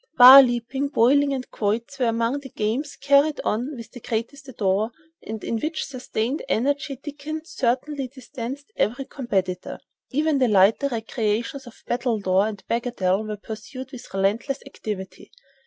[0.17, 4.91] Bar leaping, bowling and quoits were among the games carried on with the greatest ardor,
[5.21, 9.77] and in sustained energy Dickens certainly distanced every competitor.
[10.09, 15.29] Even the lighter recreations of battledore and bagatelle were pursued with relentless activity.